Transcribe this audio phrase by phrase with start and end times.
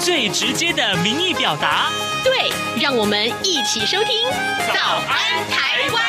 [0.00, 1.90] 最直接的民意表达。
[2.24, 4.26] 对，让我们一起收听
[4.72, 6.02] 《早安台湾》。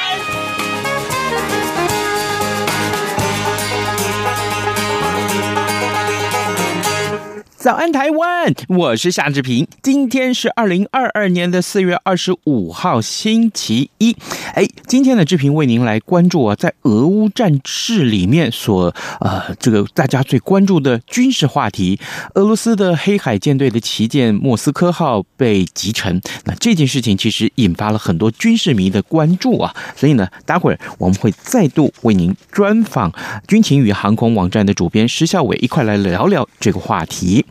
[7.58, 8.54] 早安，台湾！
[8.70, 9.68] 我是夏志平。
[9.82, 14.16] 今天是二零二二年的四月二十五号，星期一。
[14.54, 22.00] 哎，今天的志平为您来关注啊，在俄乌战事里面所呃，这个大家最关注的军事话题，
[22.36, 26.22] 俄罗斯的黑海舰队的旗舰莫斯科号被击沉。
[26.46, 29.76] 那这件事情其实引发了很多军事迷的关注啊。
[29.96, 33.12] 所以呢，待会儿我们会再度为您专访
[33.48, 37.44] 军情与航空网站的主编施孝伟，一块来聊聊这个话题。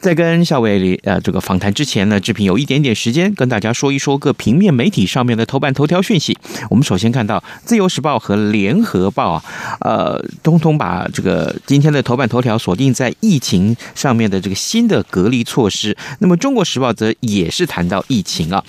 [0.00, 6.36] 在跟孝伟呃这个访谈之前呢，志平有一点点时间跟大家说一说各平面媒体上面的头版头条讯息。
[6.70, 9.44] 我们首先看到《自由时报》和《联合报》啊，
[9.80, 15.96] 呃，通通把这个今天的头版头条锁定在疫情上面的这个新的隔离措施。
[16.18, 18.62] 那么《中国时报》则也是谈到疫情啊，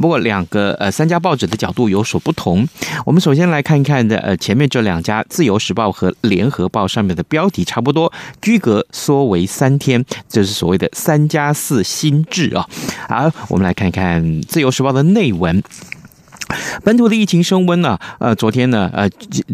[0.00, 2.66] 不过两个呃三家报纸的角度有所不同。
[3.06, 10.04] 我们首先来看一看的呃前面这两家《自由时报》和《联合报》上面的标题差不多，居隔缩为三天。
[10.28, 12.66] 这是所谓的“三加四”新制啊！
[13.08, 15.62] 好，我们来看看《自由时报》的内文。
[16.82, 19.08] 本土的疫情升温呢，呃，昨天呢，呃，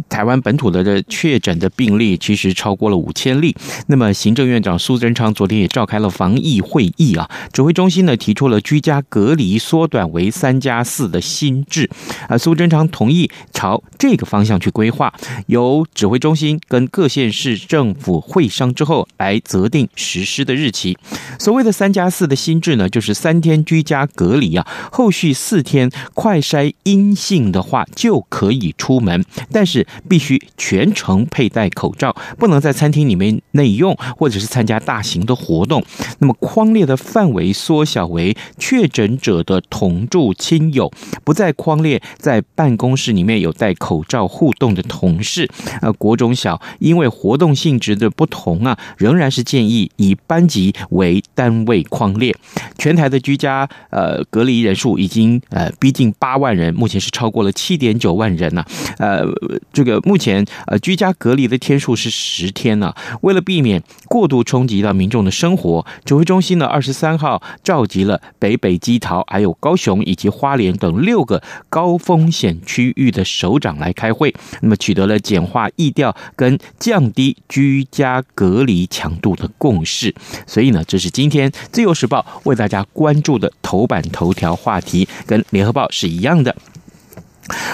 [0.08, 3.54] 台湾本土的的确诊的病例其实超过了五千例。
[3.88, 11.90] 那么，行政院长苏贞昌昨天也召开了防疫会议啊，指挥中心呢提出了居家隔离缩短为三加四的新制，
[12.28, 15.12] 啊，苏贞昌同意朝这个方向去规划，
[15.46, 20.96] 由指挥中心跟各县市政府会商之后来择定实施的日期。
[21.38, 26.72] 所谓的三加四的新制呢，就是三天居家隔离啊，后续四天快筛。
[26.84, 35.82] 阴性的话就可以出门，但是必须全程佩戴口罩，不能在餐厅里面内用，或者是参加大型的活动。
[36.18, 40.92] 那么框列的范围缩小为确诊者的同住亲友，
[41.24, 45.48] 不再框列在办公室里面有戴口罩互动的同事。
[45.80, 52.36] 呃，国中小因为活动性质的不同啊，仍然是建议以班级为单位框列。
[52.76, 56.73] 全台的居家呃隔离人数已经呃逼近八万人。
[56.74, 58.64] 目前是超过了七点九万人呢，
[58.98, 59.24] 呃，
[59.72, 62.92] 这个目前呃居家隔离的天数是十天呢。
[63.22, 80.14] 为了避免过度冲击到民众的生活，指挥中心呢二十三号召集了北北基桃、还有高雄以及花莲等六个高风险区域的首长来开会，那么取得了简化疫调跟降低居家隔离强度的共识。
[80.46, 86.54] 所以呢，这是今天自由时报为大家关注的头版头条话题，跟联合报是一样的。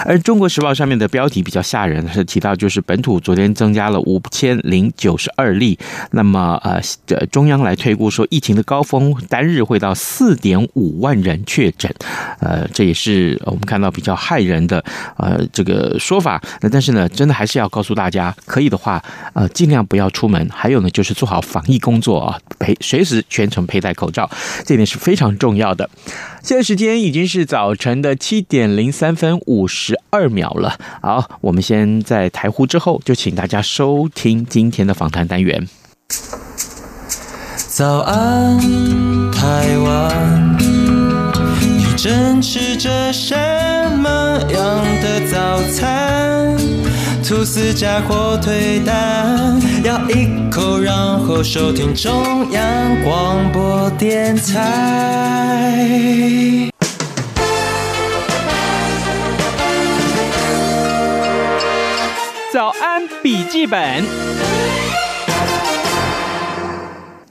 [0.05, 5.77] 而《中国时报》上面的标题比较吓人，是提到就是本土昨天增加了五千零九十二例，
[6.11, 6.81] 那么呃，
[7.27, 11.93] 中央来推估说疫情的高峰单日会到四点五万人确诊，
[12.39, 14.83] 呃，这也是我们看到比较骇人的
[15.17, 16.41] 呃这个说法。
[16.61, 19.01] 那但是呢，真的还是要告诉大家，可以的话，
[19.33, 24.29] 呃，尽量不要出门，还有呢，就是做好防疫工作啊，陪随时全程佩戴口罩，
[24.65, 25.89] 这点是非常重要的。
[26.43, 30.77] 现在时间已经是早晨的七点零三分五十二秒了。
[31.01, 35.67] 好，我们先在台呼之后，就请大家收听今天的访谈单元。
[37.55, 38.59] 早安，
[39.31, 43.35] 台湾，你正吃着什
[43.97, 46.57] 么样的早餐？
[47.31, 52.61] 吐司加火腿蛋，咬一口，然后收听中央
[53.05, 55.79] 广播电台。
[62.51, 64.03] 早安，笔记本。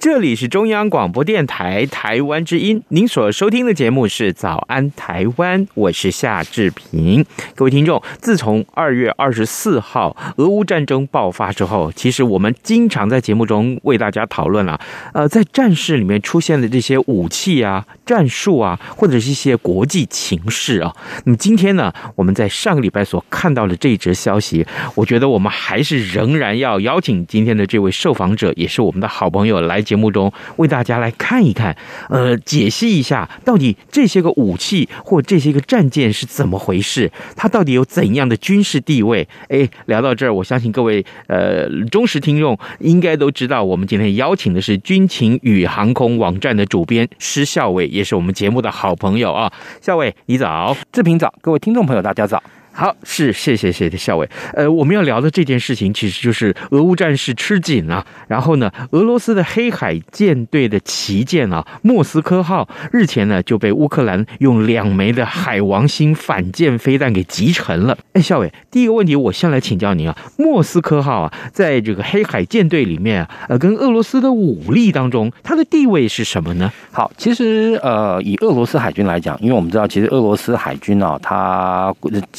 [0.01, 7.23] 这里是中央广播电台台湾之音，您所收听的节目是《早安台湾》，我是夏志平。
[7.55, 14.81] 各位听众，自从二月二十四号俄乌战争爆发之后，其实我们经常在节目中为大家讨论了，
[15.13, 17.87] 呃，在战事里面出现的这些武器啊。
[18.07, 20.93] 战术啊，或者是一些国际情势啊。
[21.25, 24.67] 那么今天呢，我们在上个礼拜所看到的这一则消息，
[24.97, 31.77] 我觉得我们还是仍然要邀请今天的这位受访者，也是我们的好朋友来节目中为大家来看一看，
[32.09, 39.27] 呃，解析一下到底这些个武器或这些个战舰是怎么回事，它到底有怎样的军事地位？
[39.49, 49.53] 哎，聊到这儿，我相信各位呃忠实听众应该都知道，我们今天邀请的是军情与航空网站的主编施孝玮，也是我们节目的好朋友啊。
[49.81, 52.41] 孝玮，你早，志平早，各位听众朋友，大家早。
[52.81, 54.27] 好，是谢谢谢谢校尉。
[54.55, 58.07] 呃，我们要聊的这件事情，其实就是俄乌战事吃紧啊。
[58.27, 67.99] 然后呢，俄罗斯的黑海舰队的旗舰啊，莫斯科号日前呢就被乌克兰用两枚的海王星反舰飞弹给击沉了。
[68.15, 76.73] 哎，校尉，第一个问题我先来请教您啊，莫斯科号啊，在这个黑海舰队里面啊，呃，跟俄罗斯的武力当中，它的地位是什么呢？
[76.91, 81.95] 好，其实呃，以俄罗斯海军来讲，因为我们知道，其实俄罗斯海军啊，它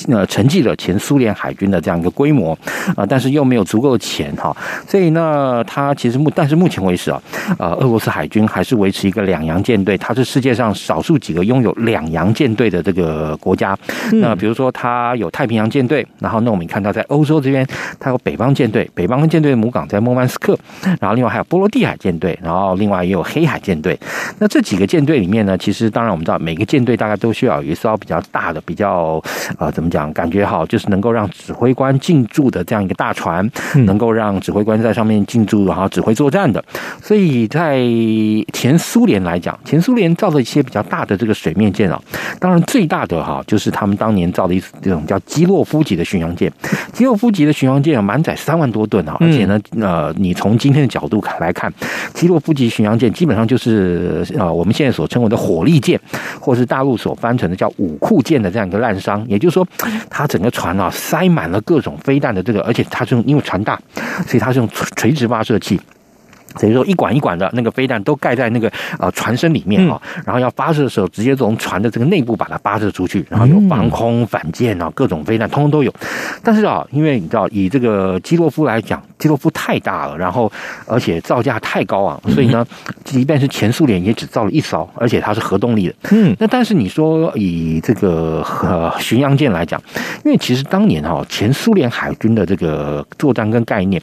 [0.08, 0.28] 呃。
[0.32, 2.58] 承继了前苏联海军的这样一个规模
[2.96, 4.56] 啊，但是又没有足够的钱哈，
[4.88, 7.22] 所以呢，它其实目但是目前为止啊，
[7.60, 13.78] 呃，俄罗斯海军还是维持一个两洋舰队，它是世界上少数几个拥有两洋舰队的这个国家。
[14.14, 17.68] 那比如说，它有太平洋舰队，然后那我们看到在欧洲这边，
[18.00, 20.58] 它有北方舰队，北方舰队的母港在莫曼斯克，
[21.02, 24.00] 然后另外还有波罗的海舰队，然后另外也有黑海舰队。
[24.40, 29.22] 那这几个舰队里面呢，其实当然我们知道，每个舰队大概都需要有一艘比较大的、比较
[29.58, 30.11] 呃怎么讲？
[30.14, 33.50] 感觉好，就是能够让指挥官进驻的这样一个大船，
[33.86, 36.64] 能够让指挥官在上面进驻，然后指挥作战的。
[37.02, 37.80] 所以在
[38.54, 42.02] 前苏联来讲，前苏联造的一些比较大的这个水面舰啊，
[42.40, 46.52] 当然最大的哈就是他们当年造的一这种叫基洛夫级的巡洋舰。
[46.94, 51.72] 基洛夫级的巡洋舰啊，满载三万多吨啊，而且呢，呃，你从今天的角度来看，
[52.14, 56.00] 基洛夫级巡洋舰基本上就是呃我们现在所称为的火力舰，
[56.40, 59.22] 或是大陆所翻成的叫武库舰的这样一个滥觴。
[59.28, 59.66] 也就是说，
[60.10, 63.80] 它整个船啊塞满了各种飞弹的这个，而且它是用因为船大，
[64.28, 65.80] 所以它是用垂直发射器。
[66.60, 68.70] 等于说一管一管的那个飞弹都盖在那个
[69.00, 75.94] 呃船身里面啊，然后要发射的时候直接从船的这个内部把它发射出去，然后有防空反舰啊，各种飞弹通通都有。
[76.44, 80.52] 但是啊，因为你知道以这个基洛夫来讲，基洛夫太大了，然后
[80.88, 82.66] 而且造价太高昂，所以呢，
[83.04, 85.94] 即便是前苏联也只造了一艘，而且它是核动力的。
[86.10, 89.80] 嗯，那但是你说以这个呃巡洋舰来讲，
[90.26, 94.02] 因为其实当年哈前苏联海军的这个作战跟概念，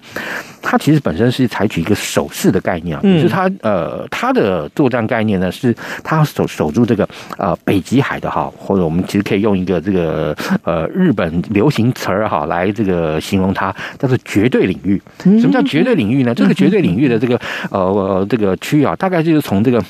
[0.63, 5.75] 它其实本身是采取一个守势的概念啊，就是它呃它的作战概念呢，是
[6.05, 10.33] 它守守住这个呃北极海的哈，或者我们其实可以用一个这个
[10.63, 15.03] 呃日本流行词儿哈来这个形容它，叫做绝对领域。
[15.23, 16.35] 什么叫绝对领域呢？
[16.35, 17.41] 这个绝对领域的这个
[17.71, 19.83] 呃这个区域啊，大概就是从这个。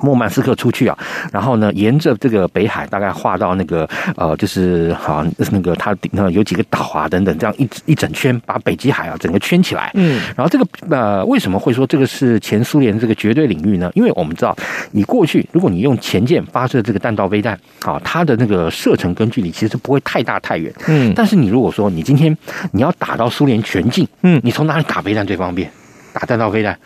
[0.00, 0.98] 莫曼斯克出去啊，
[1.32, 9.90] 然后呢，沿着这个北海大概画到那个呃，就是好像那个它那有几个岛啊等等，这样一一整圈把北极海啊整个圈起来。
[9.94, 13.90] 嗯，然后这个呃为什么会说这个是前苏联这个绝对领域呢？
[13.94, 14.56] 因为我们知道，
[14.92, 20.72] 你过去如果你用前舰发射这个弹道飞弹啊，它的那个射程跟距离其实不会太大太远。
[20.88, 22.36] 嗯，但是你如果说你今天
[22.72, 25.70] 你要打到苏联全境，嗯，你从哪里打飞弹最方便？
[26.12, 26.78] 打弹道飞弹。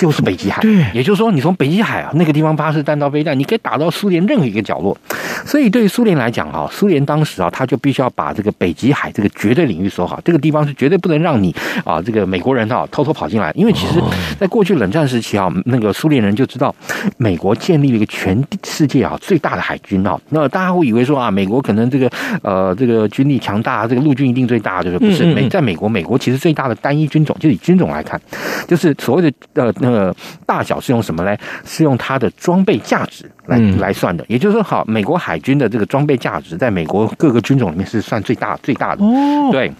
[0.00, 4.96] 就是北极海，对，也就是说，你从北极海啊那个地方发射弹道飞弹，你可以打到苏联任何一个角落。
[5.44, 11.54] 所以，对于苏联来讲啊，苏联当时啊，他就必须要把这个北极海这个绝对领域守好，这个地方是绝对不能让你
[11.84, 13.52] 啊这个美国人啊偷偷跑进来。
[13.54, 14.00] 因为其实，
[14.38, 16.74] 在过去冷战时期啊，那个苏联人就知道，
[17.18, 20.18] 美国建立了一个全世界啊最大的海军啊。
[20.30, 22.10] 那大家会以为说啊，美国可能这个
[22.42, 25.26] 呃这个军力强大，这个陆军一定最大，就是不是？
[25.34, 28.18] 美在美国，美国其实最大的单一军种，就以军种来看，
[28.66, 29.89] 就是所谓的呃。
[29.90, 30.14] 那个
[30.46, 31.38] 大小是用什么来？
[31.64, 34.24] 是用它的装备价值来来算的。
[34.28, 39.04] 也就是说，好，美国海军的这个装备价值，在美国各个军种里面是算最大最大的。
[39.04, 39.70] 哦，对。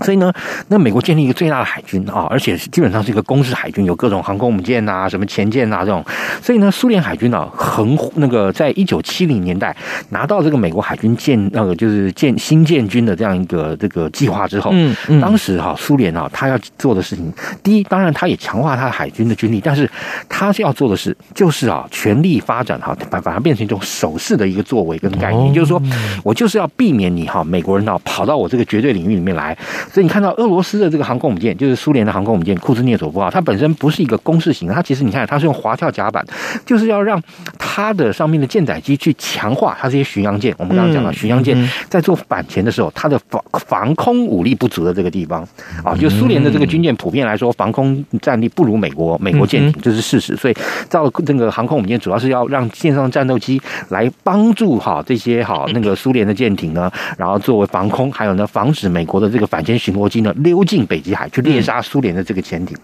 [0.00, 0.32] 所以呢，
[0.68, 6.04] 那美国建立一个最大的海军啊，而且基本上是一个公式海军，有各种航空母舰啊、什么潜舰呐这种。
[6.42, 9.74] 所以呢，苏联海军呢，横那个在一九七零年代
[10.10, 17.32] 拿到这个美国海军建那个就是建新建军的这样一个这个计划之后，嗯，嗯当时哈苏联啊，他要做的事情，
[17.62, 19.88] 第一，当然他也强化他的海军的军力，但是
[20.28, 25.80] 他是要做的事就是啊，全力发展哈，把把它变成一种守势的一个作为跟概念，就是说
[26.22, 29.56] 我就是要避免你哈美国人啊跑到我这个绝对领域里面来。
[29.92, 36.24] 所以你看到俄罗斯的这个航空母舰，就是苏联的航空母舰库兹涅佐夫号，它本身不是一个攻势型的，它其实你看它是用滑跳甲板，
[36.64, 37.20] 就是要让
[37.58, 40.54] 它的上面的舰载机去强化它这些巡洋舰。
[40.58, 41.56] 我们刚刚讲了巡洋舰
[41.88, 45.46] 在做反潜的时候，它的防防空武力不足的这个地方
[45.84, 50.36] 啊，就苏联的这个军舰普遍来说防空战力不如美国美国舰艇，这是事实。
[50.36, 50.54] 所以
[50.88, 62.76] 造这个航空母舰主要是要让舰上战斗机来帮助哈这些哈那个苏联的舰艇呢，然后作为防空，还有呢防止美国的这个反潜巡逻机呢溜进北极海去猎杀苏联的这个潜艇。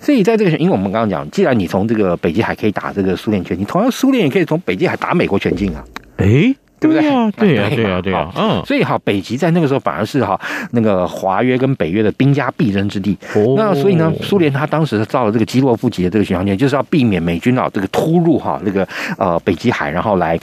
[0.00, 5.84] 所以在这个，因为我们刚刚讲，既然你从这个北极海可以打这个苏联全境，同样苏联也可以从北极海打美国全境啊。
[6.18, 6.54] 诶。
[6.80, 7.02] 对不对？
[7.38, 8.30] 对 呀，对呀，对呀。
[8.36, 10.38] 嗯，所以哈，北极在那个时候反而是哈
[10.72, 13.16] 那个华约跟北约的兵家必争之地。
[13.34, 18.86] 哦，那所以呢，苏联他当时造了这个基洛夫级的这个巡航舰，就是要避免美军啊这个突入哈那个
[19.16, 20.38] 呃北极海，然后来。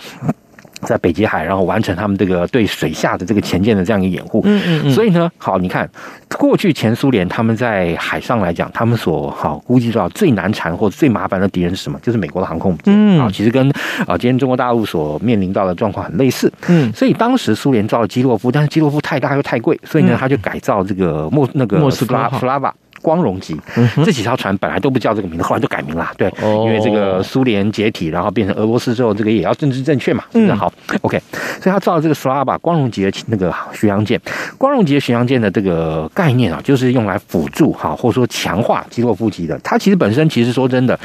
[0.81, 4.41] 在北极海，然后完成他们这个对水下的这个潜舰的这样一个掩护。
[4.45, 4.91] 嗯嗯嗯。
[4.91, 5.89] 所以呢，好，你看
[6.37, 11.99] 过去前苏联他们在海上来讲，他们所好估计到最难缠或者最麻烦的敌人是什么？
[12.01, 12.93] 就是美国的航空母舰。
[12.95, 13.19] 嗯。
[13.19, 13.69] 啊，其实跟
[14.07, 16.51] 啊今天中国大陆所面临到的状况很类似。
[16.67, 16.91] 嗯。
[16.93, 22.73] 所以当时苏联造了基洛夫，但是基洛夫太大又太贵，所以呢，他就改造这个莫那个莫斯科弗拉瓦。
[23.01, 23.59] 光荣级，
[24.05, 26.11] 这几条船本来都不叫这个名字，后来就改名了。
[26.17, 30.23] 对，因为这个苏联解体，然后变成俄罗斯之后，这个也要政治正确嘛。
[30.33, 31.21] 嗯，好，OK。
[31.61, 34.19] 所以他造了这个 Slava 光荣级的那个巡洋舰。
[34.57, 39.59] 光荣级的巡洋舰的这个概念啊，就是用来辅助哈，或者说强化基洛夫级的。
[39.63, 40.99] 它其实本身其实说真的，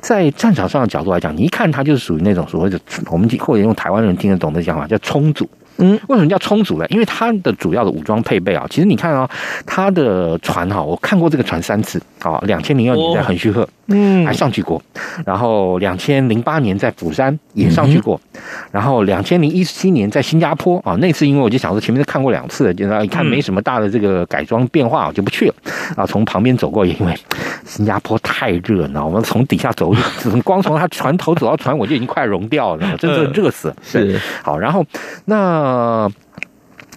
[0.00, 2.78] 在战场上的角度来讲，你一看它就是属于那种所谓的
[3.10, 5.48] 我们或者用台湾人听得懂的讲法，叫充足。
[5.78, 6.86] 嗯，为什么叫充足呢？
[6.88, 9.28] 因为它的主要的武装配备啊，其实你看啊，
[9.64, 13.68] 它的船哈，我看过这个船三次啊，两千零二年在横须贺。
[13.88, 14.80] 嗯，还上去过，
[15.24, 18.20] 然后两千零八年在釜山也上去过，
[18.70, 25.54] 然后两千零一七年在新加坡啊，那次因为我就想说前面都看过两次，就一看没什么大的这个改装变化，我就不去了。
[25.96, 27.14] 啊，从旁边走过，因为
[27.64, 29.94] 新加坡太热了，我们从底下走，
[30.44, 33.74] 光从他船头走到船尾就已经快融掉了，真的热死。
[33.82, 34.20] 是。
[34.42, 34.84] 好，然后
[35.24, 36.06] 那。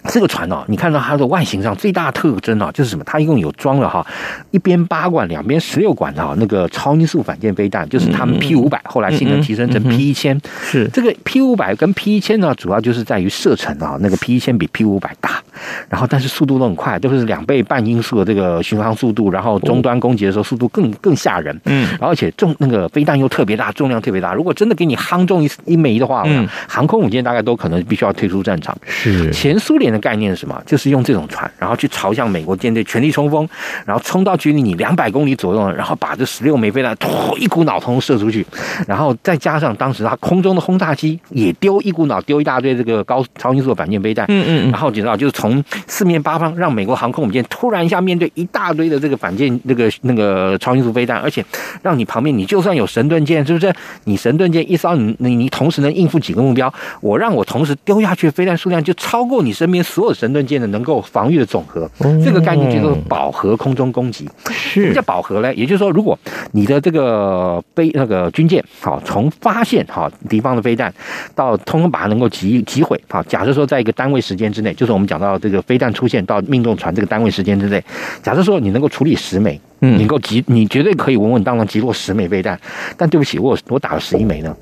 [0.08, 3.04] 这个船哦，你看到它的外形上最大特征啊，就是什么？
[3.04, 4.04] 它一共有装了哈，
[4.50, 10.40] 一边八管，两边十六管的哈，那个超音速反舰飞弹，就是他们 P 五百，后来性能提升成 P 一千。
[10.62, 15.42] 是这个 P 五百跟 P 一千呢，主要就是在于射程啊，那个 P 一千比 P 五百大，
[15.88, 21.58] 然后但是速度都很快，都是两倍半音速的这个巡航速度，然后终端攻击的时候速度更更吓人。
[21.66, 28.76] 嗯，而且重那个飞弹又特别大，重量特别大，如果真的给你夯中一一枚的话，嗯，航空母舰大概都可能必须要退出战场。
[28.86, 30.60] 是前苏联的概念是什么？
[30.64, 33.48] 就是用这种船，然后去朝向美国舰队全力冲锋，
[33.84, 38.44] 然后冲到距离你两百公里左右，然后把这十六枚飞弹突一股脑通射出去，
[38.86, 51.44] 然后再加上当时他空中的轰炸机也丢一股脑丢一大堆这个高超音速反舰飞弹，嗯嗯，然后你知道就是从四面八方让美国航空母舰突然一下面对一大堆的这个反舰那个那个超音速飞弹，而且
[51.82, 53.72] 让你旁边你就算有神盾舰，是不是？
[54.04, 56.72] 你神盾舰一烧，你你你同时能应付几个目标？
[57.00, 60.12] 我让我同时丢下去飞弹数量就超过你身边所有。
[60.12, 61.90] 神盾舰的能够防御的总和，
[62.24, 64.28] 这个概念叫做饱和空中攻击。
[64.46, 65.52] 什么叫饱和呢？
[65.54, 66.16] 也就是说，如果
[66.52, 70.92] 你的这个飞那个军舰，好，从发现好敌方的飞弹
[71.34, 77.82] 到通通把它能够击击毁，好，假设说在一个单位时间之内，就是我们讲到这个飞弹出现到命中船这个单位时间之内，
[78.22, 82.60] 假设说你能够处理十枚，嗯，能够击，你绝对可以稳稳当当击落十枚飞弹。
[82.96, 84.54] 但对不起，我我打了十一枚呢。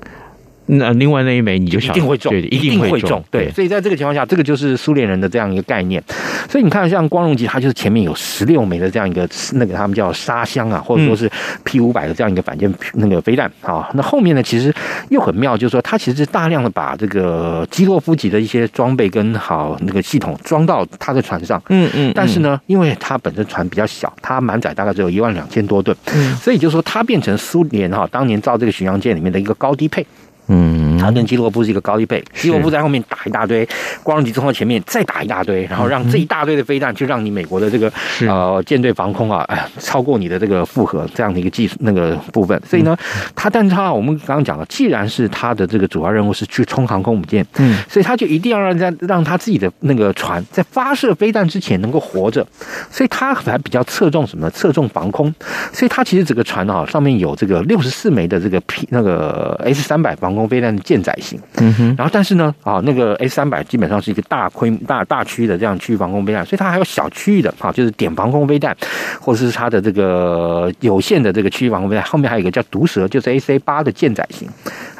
[0.73, 3.51] 那另外那一枚你就想，一定会中，对，一定会中，对。
[3.51, 6.01] 所以在这个情况下，这个就是苏联人的这样一个概念。
[6.49, 11.29] 所以你看，像光荣级，它就是前面有十六枚的这样一个那个他们叫沙箱啊，或者说是
[11.65, 13.89] P 五百的这样一个反舰那个飞弹啊。
[13.95, 14.73] 那后面呢，其实
[15.09, 21.61] 又很妙，就是说它其实是大量的把这个基洛夫级的一些装备跟好那个系统装到它的船上。
[21.67, 22.11] 嗯嗯。
[22.15, 30.05] 但是呢，因为它本身船比较小，它满载大概只有一万两千多吨，嗯，所以就是说它变成苏联哈当年造这个巡洋舰里面的一个高低配。
[30.53, 33.65] 嗯，它跟基洛夫是一个高一倍，基洛夫在后面打一大堆，
[34.03, 37.89] 光荣级冲到前面再打一大堆，然后让这一大堆的飞弹就让你美国的这个
[38.27, 42.61] 呃舰队防空啊，哎，超过你的这个负荷这样的一个技术那个部分。
[42.67, 42.97] 所以呢，
[43.33, 52.45] 它但是它我们刚刚讲了，既然是它的这个主要任务是去冲航空母舰，嗯，所以它就一定要让让让它自己的那个船在发射飞弹之前能够活着，
[52.89, 54.51] 所以它还比较侧重什么呢？
[54.51, 55.33] 侧重防空。
[55.71, 60.40] 所以它其实整个船啊上面有这个六十四枚的这个 P 那个 S 三百防空。
[60.47, 68.75] 飞弹的舰载型，嗯哼，然后但是呢，啊，那个 A 三百基本上是一个大规大大区域的这样区域防空飞弹，所以它还有小区域的啊，就是点防空飞弹，
[69.19, 74.47] 或者是它的这个有限的这个区域防空飞弹，后面还有一个叫毒蛇，就是 AC 八的舰载型，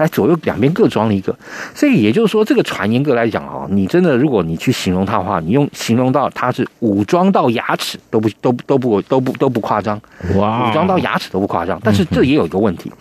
[0.01, 1.35] 还左右两边各装了一个。
[1.73, 9.99] 所以也就是说，这个船严格来讲啊，你真的如果你去形容它的话，你用形容到它是武装到牙齿都不都都不都不都不夸张，
[10.35, 11.79] 哇，武装到牙齿都不夸张。
[11.83, 12.91] 但是 这也有一个问题，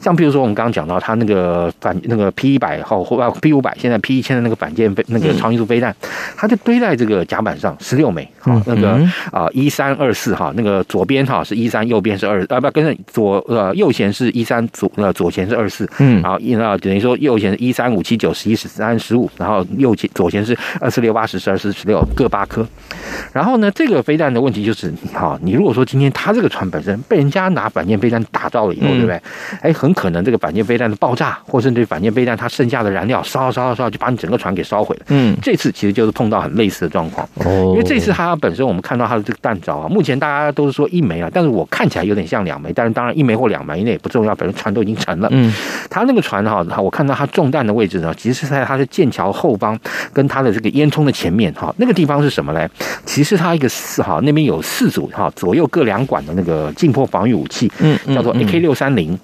[0.00, 5.94] 像比如说我们刚刚讲到它那个反那个 P 一百号或 P 五百，现在 P 一千的那个反舰飞那个超音速飞弹，
[6.36, 9.00] 它就堆在这个甲板上十六枚，啊，那个
[9.32, 22.66] 啊一三二四哈，那个左边哈是一三，右边是二，啊不跟着左呃右前是一三，左呃左前是二四，嗯，然后一那等于说右前是一三五七九十一十三十五，然后右前左前是二四六八十十二十十六各八颗，
[23.32, 29.20] 然后呢这个飞弹的问题就是，哈，你如果说今天它这个船本身被人家拿反舰飞弹打到了以后，对不对？
[29.60, 35.06] 哎，很可能这个反舰飞弹的爆炸，或甚至反舰飞弹它剩下的燃料烧烧烧，就把你整个船给烧毁了。
[35.08, 37.26] 嗯，这次其实就是碰到很类似的状况。
[37.44, 45.28] 哦，因为这次它本身我们看到它的这个弹着啊，目前大家都是说一枚啊，但是我看起来有点像两枚，但是当然一枚或两枚那也不重要，反正船都已经沉了。
[45.32, 45.50] 嗯，
[45.88, 49.78] 它那个船哈，我看到它中弹的位置呢，其实是在它的舰桥后方
[50.12, 52.68] 跟它的这个烟囱的前面哈，那个地方是什么呢？
[53.04, 59.18] 其实它一个四哈那边有四组哈左右各两管的那个近迫防御武器，嗯，叫做 AK 六三零。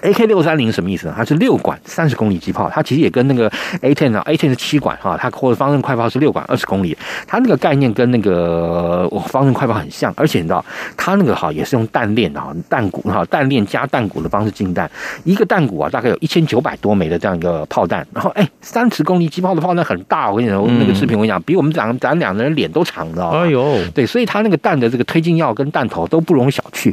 [0.00, 1.14] AK 六三零什么意思呢？
[1.14, 3.50] 它是六管三十公里机炮，它其实也跟那个
[3.82, 6.96] A ten 啊，A ten 是七管哈，它或者方阵快炮是六管二十公里，
[7.26, 10.64] 它那个概念跟那个方阵快炮很像，而且你知道
[10.96, 14.90] 它那个哈也是用弹链的哈弹鼓哈弹链加弹鼓的方式进弹，
[15.24, 23.78] 一个弹鼓啊大概有一千九百多枚的这样一个炮弹，然后哎三十公里机炮的炮弹很大，我跟你说那个视频我跟你讲比我们咱咱两个人脸都长的，哎呦。
[23.94, 26.90] 对，所以它那个弹的这个推进药跟弹头都不容小觑，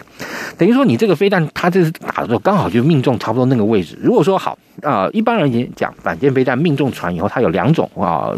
[0.57, 2.88] 等于说你这个飞弹它这是打的时候刚好就。
[2.89, 3.95] 命中差不多那个位置。
[4.01, 8.33] 如果说好啊、呃，一般而言讲，反舰飞弹命中船以后，它有两种啊啊、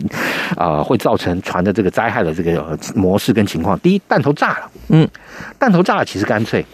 [0.57, 3.79] 呃呃，会造成船的这个灾害的这个模式跟情况。
[3.79, 5.07] 第一，弹头炸了，嗯，
[5.57, 6.65] 弹头炸了其实干脆。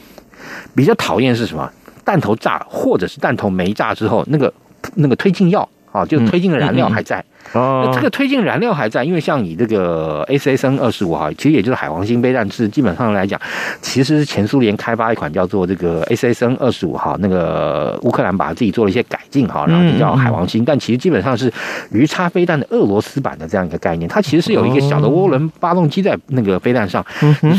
[0.76, 1.72] 比较讨厌是什么？
[2.04, 4.52] 弹头炸了，或者是弹头没炸之后，那个
[4.96, 7.20] 那个推进药啊，就推进的燃料还在。
[7.20, 13.40] 嗯嗯嗯那这个推进燃料还在，因为像你这个 SSN 二十五哈，其实也就是海王星飞弹，是基本上来讲，
[13.82, 21.52] 其实是前苏联开发一款叫做这个 SSN 二十五哈，那个乌克兰把自己做了一些改进哈，然后就叫海王星，但其实基本上是
[21.92, 27.06] 鱼叉飞弹的俄罗斯版的这样一个概念，它其实是有一个小的涡轮发动机在那个飞弹上，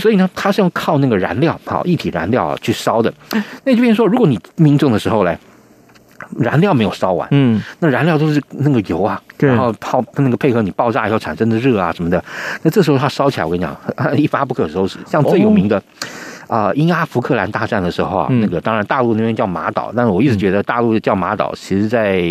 [0.01, 3.13] 所以呢，它是用靠那个燃料哈，一体燃料去烧的。
[3.65, 5.37] 那就变成说，如果你命中的时候嘞。
[6.39, 12.23] 燃料没有烧完，嗯，那燃料都是那个油啊，然后泡那个配合你爆炸以后产生的热啊什么的，
[12.63, 13.77] 那这时候它烧起来，我跟你讲，
[14.17, 14.99] 一发不可收拾。
[15.07, 15.83] 像最有名的。
[16.49, 22.23] 啊，英阿福克兰大战的时候啊，那个当然大陆那边叫马岛，但是我一直觉得大陆叫马岛，其实在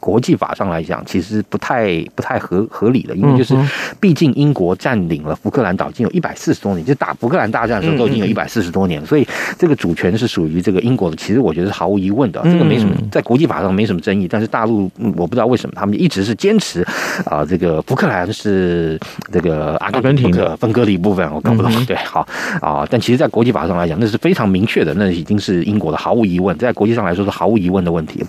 [0.00, 3.54] 国际法上来讲，其实不太不太合合理的，因为就是
[4.00, 9.26] 毕竟英国占领了福克兰岛已经有一百四十多年，就打福克兰大战的时候都已经有一百四十多年，所以
[9.58, 14.28] 这个主权是属于这个英国的，其实我觉得是毫无疑问的，这个没什么在国际法上没什么争议。
[14.28, 16.86] 但是大陆我不知道为什么他们一直是坚持
[17.24, 18.98] 啊，这个福克兰是
[19.32, 21.72] 这个阿根廷的分割的一部分，我搞不懂。
[21.86, 22.26] 对，好
[22.60, 28.24] 啊，但其实，在国际法上来讲，那是非常明确的，那已经是英国的毫无疑问，在国际上来说是毫无疑问的问题。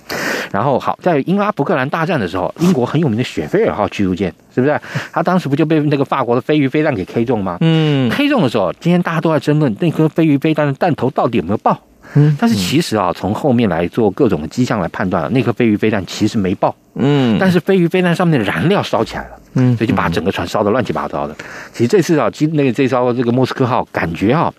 [0.52, 4.80] 然后好，在英阿福克兰大战的时候，英国很有名的雪菲尔号驱逐舰，是不是？
[5.12, 7.58] 他当时不就被那个法国的飞鱼飞弹给 K 中吗？
[7.62, 11.80] 嗯，K 中的时候，今天大家都在争论那颗飞鱼飞弹的弹头到底有没有爆。
[12.14, 16.74] 嗯，但是其实啊，从后面来做各种的迹象来判断，那颗飞鱼飞弹其实没爆。
[16.94, 19.40] 嗯，但是飞鱼飞弹上面的燃料烧起来了。
[19.56, 21.36] 嗯，所以就把整个船烧得乱七八糟的。
[21.74, 24.54] 其实这次啊，今那个这艘这个莫斯科号，感觉啊，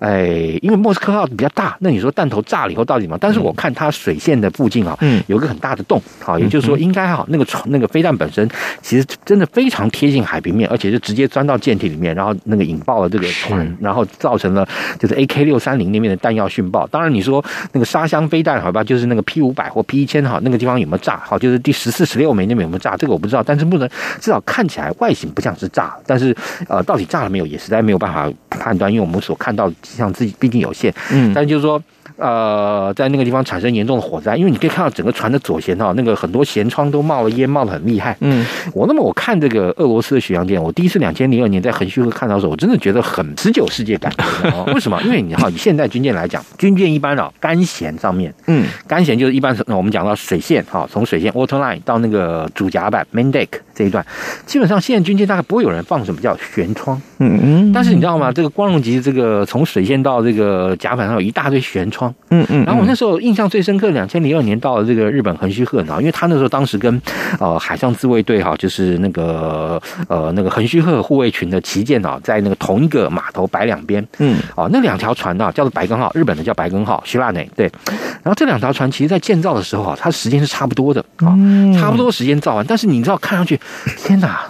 [0.00, 3.16] 哎，因为莫斯科号比较大，那你说弹头炸了以后到底什么？
[3.18, 8.48] 但是我看它水线的附近啊，嗯，有个很大的洞，好，也就是说应该哈，那个船那个飞弹本身
[8.80, 14.66] 其实真的非常贴近海平面，而且就直接钻到舰体里面，然后那个引爆了这个船，然后造成了
[14.98, 16.86] 就是 AK 六三零那边的弹药殉爆。
[16.88, 21.20] 当然你说那个沙箱飞弹好吧，就是那个 P 五百或 P 一千哈，那个地方有没有炸？
[21.24, 22.96] 好，就是第十四、十六枚那边有没有炸？
[22.96, 23.88] 这个我不知道，但是不能。
[24.20, 26.34] 至少看起来外形不像是炸，但是
[26.68, 30.92] 呃，到底炸了没有，也实在没有办法判断，因为我们所看到迹象自己毕竟有限。
[31.10, 31.82] 嗯，但是就是说。
[32.16, 38.16] 呃，在那个地方产生严重的火灾，因为你可以看到整个船的左舷哈，那个很多舷窗都冒了烟，冒的很厉害。
[38.20, 38.44] 嗯，
[38.74, 44.12] 我那么我看这个俄罗斯的巡洋舰，我第一次两千零二年在横须贺看到的时候，我真的觉得很持久世界感。
[44.74, 45.00] 为什么？
[45.02, 54.04] 因为你哈，以现代军舰来讲，军舰一般啊，干舷上面，嗯，干舷就是一般我们讲到水线哈，从水线 waterline 到那个主甲板 main deck 这一段，
[54.46, 57.00] 基本上现在军舰大概不会有人放什么叫舷窗。
[57.22, 57.72] 嗯嗯。
[57.72, 58.32] 但是你知道吗？
[58.32, 62.12] 这个光荣级这个从水线到这个甲板上有一大堆舷窗。
[62.30, 62.64] 嗯嗯。
[62.64, 67.00] 然后我那时候印象最深刻，两千零二年到了这个日本横须贺呢，因为他那时候当时跟
[67.38, 74.06] 呃海上自卫队哈，就是那个呃那个横须贺护卫群的旗舰啊，在那个同一个码头摆两边。
[74.18, 74.38] 嗯。
[74.54, 77.70] 哦，那两条船呢，叫做白根号，日本的叫白根号，希腊内对。
[78.22, 81.36] 然后这两条船其实在建造的时候啊，它时间是差不多的啊，
[81.78, 83.58] 差不多时间造完，但是你知道看上去，
[83.96, 84.40] 天哪！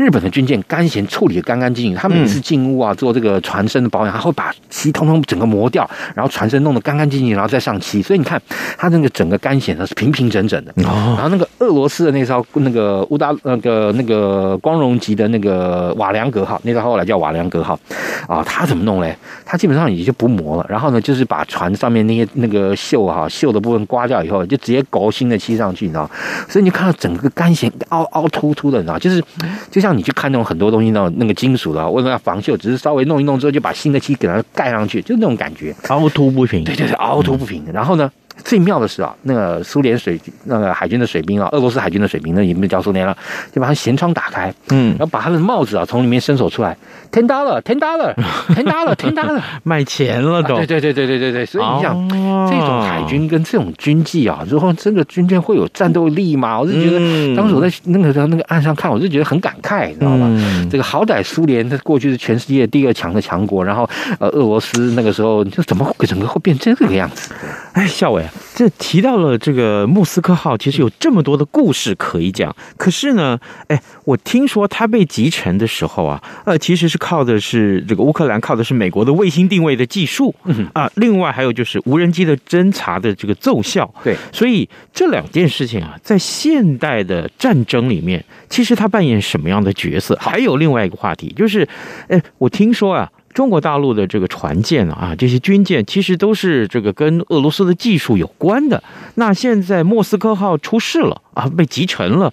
[0.00, 8.00] 日本的军舰干舷处理的干干净净，他每次进屋啊做这个船身的保养，他会把漆通通整个磨掉，然后船身弄得干干净净，然后再上漆。
[8.00, 8.40] 所以你看，
[8.78, 10.72] 它那个整个干舷呢是平平整整的。
[10.84, 17.78] 哦然后那个俄罗斯的那艘那个乌达那个那个光荣级的那个瓦良格号，那艘后来叫瓦良格号
[18.26, 19.14] 啊，它怎么弄嘞？
[19.44, 26.10] 它基本上也就不磨了，然后呢就是把船上面那些那个锈哈锈的部分刮掉以后，就直接勾新的漆上去，你知道？
[26.48, 28.98] 所以你就看到整个干舷凹凹凸凸的，你知道？
[28.98, 29.22] 就是
[29.70, 29.89] 就像。
[29.96, 36.64] 你去看那种很多东西，那种那个金属的，为什么要防锈，只是稍微弄一弄之后，就把新的漆给它盖上去，就那种感觉，凹凸不平。
[36.64, 37.64] 对对对，凹凸不平。
[37.72, 38.10] 然后呢，
[38.44, 43.16] 最妙的是啊，那个苏联水那个海军的水兵啊，俄罗斯海军的水兵，那已经被叫苏联了，
[43.52, 46.76] 就把他舷窗打开，嗯，然后把他的帽子啊从里面伸手出来。
[47.12, 50.56] ten dollar，ten dollar，ten dollar，ten dollar， 卖钱了都。
[50.58, 56.60] 对对对对对对对，所以你想，这种海军跟这种军纪啊，如果真的军舰会有战斗力吗？
[56.60, 60.30] 我是觉得，当时我在那个时候那个岸上看，我就觉得很感慨，你知道吧？
[60.70, 63.88] 这个好歹苏联它过去是全世界第二强的强国，然后
[64.20, 67.34] 呃，俄罗斯那个时候就怎么会整个会变成这个样子？
[67.72, 72.54] 哎，校伟，这提到了这个莫斯科号，其实有这么多的故事可以讲。
[72.76, 77.00] 可是呢，哎，我听说它被集成的时候啊，呃，其实是。
[77.00, 80.34] 靠的是这个乌克兰，靠的是美国的卫星定位的技术
[80.74, 83.90] 啊，另外还有就是无人机的侦察的这个奏效。
[84.04, 90.14] 对，所以这两件事情啊，在现代的战争里面，其实它扮演什么样的角色？
[90.20, 91.66] 还有另外一个话题，就是，
[92.08, 98.82] 哎，我听说啊，中国大陆的这个船舰啊，这些军舰其实都是这个跟俄罗斯的技术有关的。
[99.14, 102.32] 那现在莫斯科号出事了啊，被击沉了，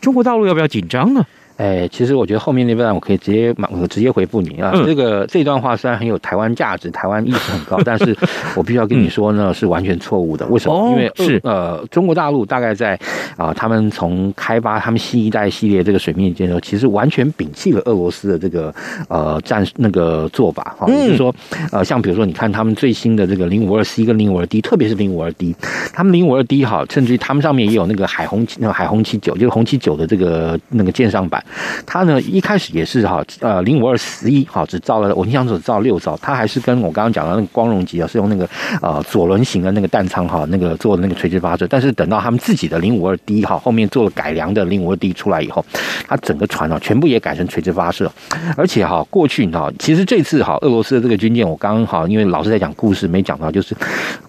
[0.00, 1.24] 中国大陆要不要紧张呢？
[1.56, 4.72] 哎，其实我觉得后面那段我可以直接我直接回复你啊。
[4.74, 8.16] 嗯、这个这段话虽然很有台湾价值，台湾意识很高， 但是
[8.54, 10.46] 我必须要跟你说呢，是完全错误的。
[10.46, 10.74] 为什么？
[10.74, 12.94] 哦、因为是呃，中国大陆大概在
[13.36, 18.74] 啊、呃，他们从开发他们新一代系列这个水面舰的时候，其实完全摒弃了俄罗斯的这个
[19.08, 20.86] 呃战那个做法哈。
[20.88, 21.34] 也就是说，
[21.72, 25.56] 呃，像比如说，你看他们最新的这个零五二 C 跟零五二 D，特别是零五二 D，
[25.92, 31.42] 他们零五二 D 哈，甚至于他们上面也有那个海红那个海红旗九，就是红旗九的这个那个舰上版。
[31.86, 38.48] 他呢一开始也是哈呃零五二十一哈只造了我印象中只造六艘，他还是跟我刚刚讲的那个光荣级啊是用那个
[38.82, 45.64] 呃左轮型的那个弹舱哈那个做的那个垂直发射，但是等到他们自己的零五二 D 哈后面做了改良的零五二 D 出来以后，
[46.08, 48.10] 它整个船啊全部也改成垂直发射，
[48.56, 53.74] 而且哈过去哈其实这次哈俄罗斯的这个军舰我刚刚好因为老是在讲故事没讲到，就是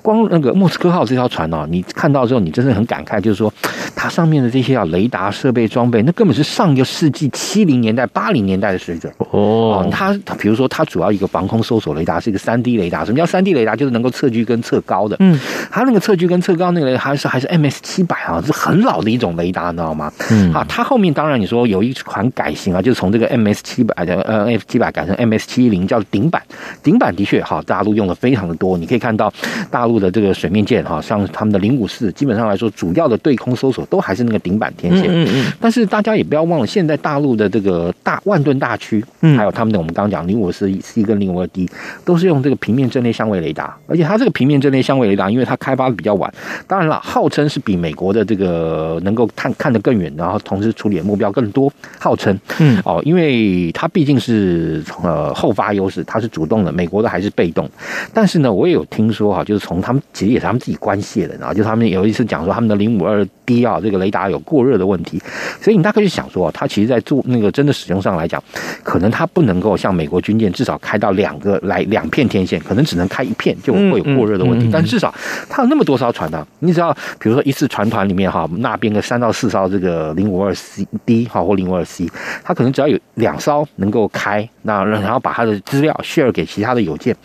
[0.02, 3.54] 光那个莫斯科号这条船呢，你看到之后你真的很感慨，就是说
[3.96, 7.30] 它上面的这些啊雷达设备装备那根本是上个世纪。
[7.34, 13.06] 七零年代、八零年代的水准哦，它比如说，它主要一个防空搜索雷达是一个三 D 雷达。
[13.06, 13.76] 什么叫三 D 雷达？
[13.76, 15.16] 就是能够测距跟测高的。
[15.20, 15.40] 嗯，
[15.70, 20.12] 它那个测距跟测高那个雷达还是还是 MS 七百啊，是很老的一种雷达，你知道吗？
[20.32, 26.42] 嗯，啊，它后面当然你说有一款改型啊，就是从这个 MS 七百的呃 F 七百改成 MS 七一零，叫顶板。
[26.82, 28.78] 顶板的确哈，大陆用的非常的多。
[28.78, 29.32] 你可以看到
[29.70, 35.06] 大陆的这个水面舰哈，像他们的零五四，基本上来说主要的对空搜索都还是那个顶板天线。
[35.08, 35.46] 嗯嗯。
[35.60, 37.38] 但是大家也不要忘了，现在大陆。
[37.38, 39.04] 的这个大万吨大驱，
[39.36, 41.70] 还有他们的我们刚刚讲零五四 C 跟零五二 D，
[42.04, 46.34] 都是用这个平面阵列相位雷达，而且它这个平面阵列相位雷达，因为它开发的比较晚，
[46.66, 57.70] 当然了，号称是比美国的这个能够看看得更远，然后同时处理的目标更多，号称，嗯，哦，因为它毕竟是呃后发优势，它是主动的，美国的还是被动。
[58.14, 65.20] 但是呢，我也有听说哈，就是从他们其实也是他们自己关系的，然后就他们有一次讲说他们的零五二 D 啊这个雷达有过热的问题，
[65.60, 67.24] 所以你大概就想说，它其实在做。
[67.30, 68.42] 那个真的使用上来讲，
[68.84, 74.70] 可能它不能够像美国军舰至少开到两个来两片天线，可能只能开一片就会有过热的问题。
[74.72, 75.14] 但至少
[75.50, 82.10] 它有那么多艘船呢、啊，你只要比如说一次船团里面哈，那边个三到四艘这个零五二 C D 哈或零五二 C，
[82.44, 87.16] 它可能只要有两艘能够开，那然后把它的资料 share 给其他的邮件，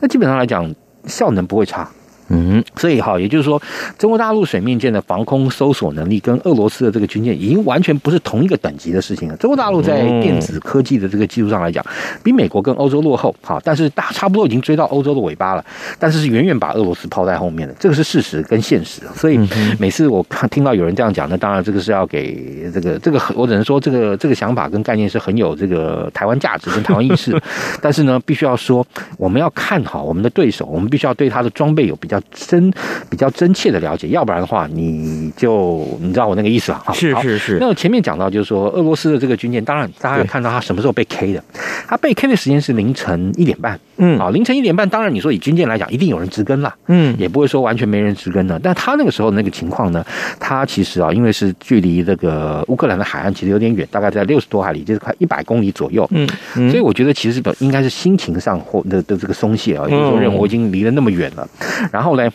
[0.00, 0.72] 那基本上来讲
[1.06, 1.88] 效能不会差。
[2.32, 3.60] 嗯，所以哈，也就是说，
[3.98, 9.36] 中国大陆水面舰的防空搜索能力跟俄罗斯的这个军舰已经完全不是同一个等级的事情了。
[9.36, 11.84] 中国大陆在电子科技的这个技术上来讲，
[12.22, 15.64] 比美国跟欧洲落后，哈，但是大差不多已经追到欧洲的尾巴了，
[15.98, 19.02] 但是是远远把俄罗斯抛在后面的，这个是事实跟现实。
[19.12, 19.36] 所以
[19.80, 27.36] 每次我看听到有人这样讲，那当然这个是要给这个这个，我只能说这个这个想法跟概念是很有这个台湾价值跟台湾意识，
[27.82, 28.86] 但是呢，必须要说
[29.18, 32.19] 我们要看好我们的对手，我们必须要对他的装备有比较。
[32.30, 32.72] 真
[33.08, 36.84] 比较真切的了解，要不然的话，你就你知道我那个意思吧？
[36.92, 37.58] 是是是。
[37.60, 41.42] 那我前面讲到，就是说俄罗斯的这个军舰，当然大家要看到它什么时候被 K 的，
[41.86, 43.78] 它被 K 的时间是凌晨一点半。
[44.02, 46.74] 嗯，啊，凌晨一点半，当然你说以军舰来讲，一定有人值更了。
[46.88, 48.58] 嗯，也不会说完全没人值更的。
[48.60, 50.04] 但他那个时候那个情况呢，
[50.38, 56.06] 他其实啊，因为是距离这个乌克兰的海岸其实有点远，大概在六十多海里，就是快一百公里左右。
[56.10, 56.28] 嗯，
[56.68, 61.48] 所以我觉得其实应该是心情上或的的这个松懈啊，有时候人我已经离得那么远了，
[61.90, 62.10] 然后。
[62.10, 62.28] 后来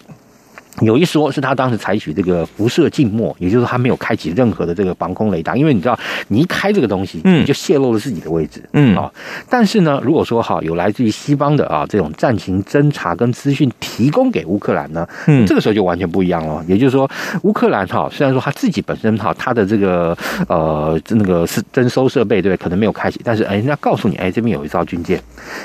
[0.81, 9.09] 有一说是他当时采取这个辐射静默，也就是他没有开启任何的这个防空雷达，因为你知道你一开这个东西，你就泄露了自己的位置，嗯啊。
[9.49, 16.61] 但是呢，如果说哈有来自于西方的啊这种战情侦察跟资讯提供给乌克兰呢，嗯，这个时候就完全不一样了。
[16.67, 17.09] 也就是说，
[17.43, 20.17] 乌克兰哈虽然说他自己本身哈他的这个
[20.49, 25.21] 呃那个是征收设备对可能没有开启，但是哎人家告诉你哎这边有一艘军舰，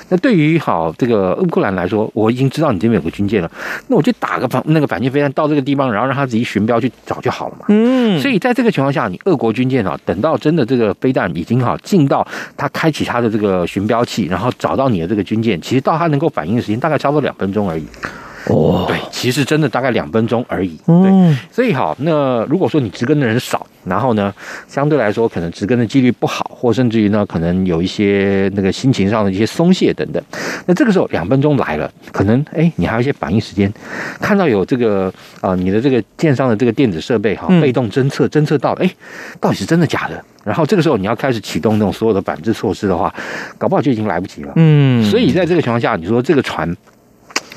[0.08, 3.50] 那对于好这个乌克兰来说，我已经知道你这边有个军舰了，
[3.88, 4.99] 那我就打个反那个反。
[5.00, 7.64] 你飞弹到这个地方，然后让他自己寻标去找就好了嘛。
[7.68, 17.84] 嗯，所以在这个情况下，你俄国军舰啊，等到真的这个飞弹已经好进到他开启他的这个寻标器，然后找到你的这个军舰，其实到他能够反应的时间大概差不多两分钟而已。
[18.46, 20.74] 哦，对，其实真的大概两分钟而已。
[20.86, 24.32] 对，所以好，那如果说你直跟的人少，然后呢，
[24.68, 30.22] 相对来说可能植根的几率不好，或甚至于呢，可能有一些那个心情上的一些松懈等等。
[30.66, 33.72] 那这个时候两分钟来了，可能哎，你还有一些反应时间，
[34.20, 38.90] 看到有这个啊，你的这个舰上的这个电子设备哈，被动侦测侦测到了，哎，
[39.40, 40.24] 到底是真的假的？
[40.44, 43.14] 然后这个时候你要开始启动那种所有的反制措施的话，
[43.58, 44.52] 搞不好就已经来不及了。
[44.56, 46.76] 嗯，所以在这个情况下，你说这个船。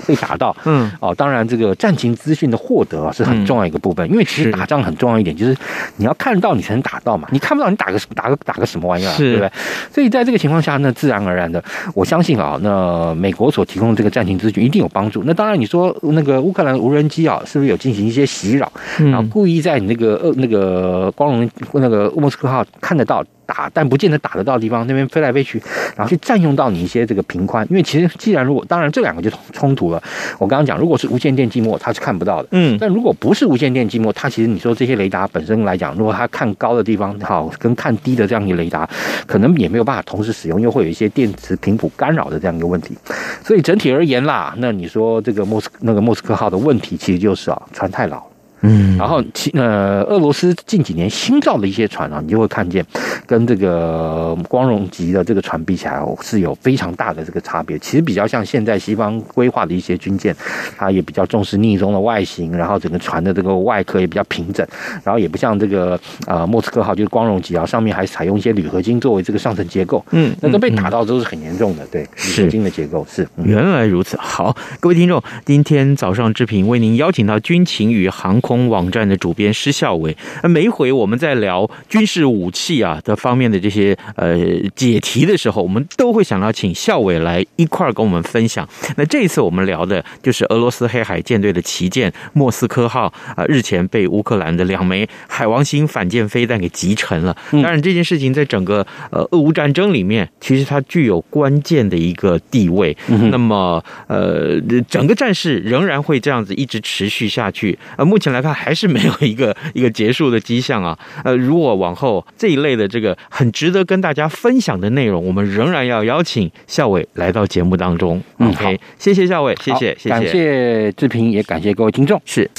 [0.08, 5.56] 被打到，嗯，哦，当然，这个战情资讯的获得啊是很重要一个部分，因为其实打仗很重要一点，就是
[5.98, 9.52] 你要看得到你才能打到嘛，你看不到你打个打个打个什么玩意儿，对不对？
[9.92, 11.64] 所以在这个情况下，那自然而然的，
[11.94, 15.24] 我相信啊，那美国所提供的这个战情资讯一定有帮助。
[15.26, 23.24] 那当然，你说那个乌克兰无人机啊，是不是有进行一些袭扰，然后故意在你那个呃那个光荣那个莫斯科号看得到？
[23.46, 25.62] 打，但不见得打得到的地方，那边飞来飞去，
[25.96, 27.66] 然后去占用到你一些这个频宽。
[27.70, 30.02] 因为其实既然如果，当然这两个就冲突了。
[30.40, 32.50] 我刚刚讲，如果是无线电寂寞，它是看不到的。
[32.52, 32.78] 嗯。
[32.80, 38.90] 但如果不是无线电寂寞，它其实你说这些雷达本身来讲，如果它看高的地方好，跟看低的这样一个雷达，
[39.28, 42.98] 可能也没有办法同时使用，又会有一些电磁频谱干扰的这样一个问题。
[43.44, 48.33] 所以整体而言啦，那你说这个莫斯那个莫斯科号的问题，其实就是啊，船太老。
[48.64, 52.84] 嗯，然后其呃，俄罗斯近几年新造的一些船啊，你就会看见，
[53.28, 57.78] 跟这个光荣级的这个船比起来，是有非常大的这个差别。
[57.80, 60.34] 其实比较像现在西方规划的一些军舰，
[60.78, 64.66] 它也比较重视逆中的外形，然后整个船的这个外壳也比较平整，
[65.04, 70.02] 然后也不像这个呃莫斯科号就是光荣级啊，上面还采用一些铝合金作为这个上层结构。
[70.12, 73.28] 嗯，那都被打到都是很严重的，对，铝合金的结构是。
[73.44, 78.53] 原来如此，好，各位听众，今天早上之平为您邀请到军情与航空。
[78.70, 84.38] 网站的主编施孝伟，每一回我们在聊军事武器啊的方面的这些呃
[84.76, 88.68] 解题的时候，我们都会想到请孝伟来一块儿跟我们分享。
[88.98, 97.36] 那这一次我们聊的就是俄罗斯黑海舰队的旗舰莫斯科号啊，日前被乌克兰的两枚海王星反舰飞弹给击沉了。
[97.52, 102.96] 当然，这件事情在整个呃俄乌战争里面，其实它具有关键的一个地位。
[103.32, 107.76] 那么呃，整个战事仍然会这样子一直持续下去。
[107.98, 108.43] 呃，目前来。
[108.44, 111.00] 它还是没有一个一个结束的迹象啊！
[111.24, 118.22] 呃，如果往后这一类的这个很值得跟大家分享的内容，我们仍然要邀请校伟来到节目当中。
[118.40, 122.22] 嗯，OK，谢谢校伟，谢谢，谢谢，感谢志平，也感谢各位听众。
[122.26, 122.50] 是，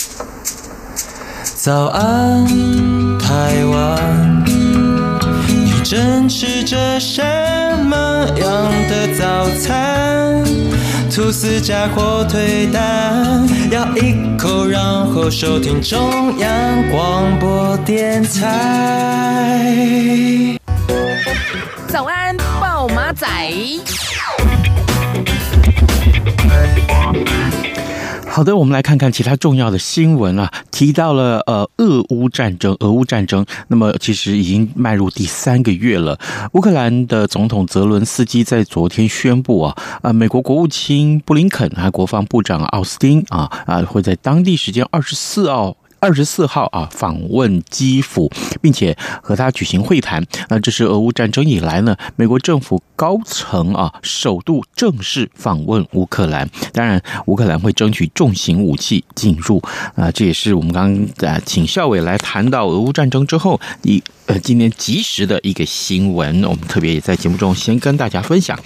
[1.45, 2.47] 早安，
[3.19, 4.45] 台湾，
[5.47, 7.23] 你正吃着什
[7.85, 10.43] 么样的早餐？
[11.15, 19.79] 吐司加火腿蛋，咬一口，然后收听中央广播电台。
[21.87, 23.29] 早安，豹马仔。
[28.35, 36.19] 好的，我们来看看其他重要的新闻啊，提到了呃，俄乌战争，俄乌战争，那么其实已经迈入第三个月了。
[36.55, 45.77] 乌克兰的总统泽伦斯基在昨天宣布啊，啊，美国国务卿布林肯啊国防部长奥斯汀啊啊，会在当地时间二十四号。
[46.05, 50.23] 二十四号啊，访问基辅，并且和他举行会谈。
[50.51, 56.47] 那这是俄乌战争以来呢，美国政府高层啊首度正式访问乌克兰。
[56.75, 59.63] 当然，乌克兰会争取重型武器进入
[59.95, 68.59] 啊，这也是我们刚刚啊请校委来谈到俄乌战争之后，一呃今天及时的一个新闻，我们特别也在节目中先跟大家分享。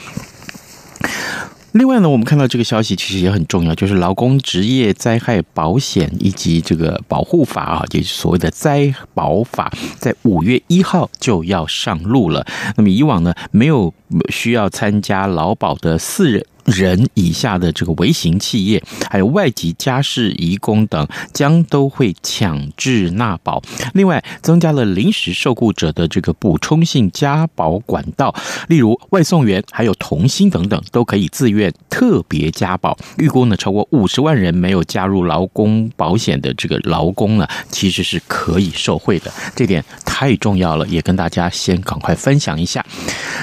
[1.72, 12.46] 另外呢，我们看到这个消息其实也很重要，就是劳工职业灾害保险以及这个保护法啊，也就是所谓的灾保法，在五月一号就要上路了。
[12.76, 13.92] 那么以往呢，没有
[14.30, 16.44] 需要参加劳保的四人。
[16.68, 23.62] 人以下的这个微型企业，还有外籍家事移工等，将都会强制纳保。
[23.94, 28.34] 另外，增加了临时受雇者的这个补充性加保管道，
[28.68, 32.96] 例如外送员、还有童星等等，都可以自愿特别加保。
[33.16, 39.32] 预估呢，超过五十万人没有加入劳工保险的这个劳工呢，其实是可以受惠的。
[39.56, 42.84] 这点太重要了，也跟大家先赶快分享一下。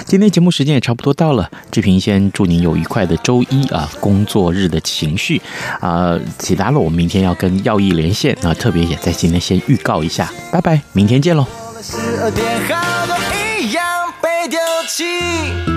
[0.06, 3.15] 今天节目时间也差不多到了，志平先祝您有愉快的。
[3.18, 5.42] 周一啊，工作日的情绪
[5.80, 11.46] 啊，其他了我明天要跟耀义连线啊，特别也在今天先预告一下，拜拜，明天见喽。
[11.82, 13.14] 十二点好都
[13.60, 13.84] 一样
[14.22, 15.75] 被丢弃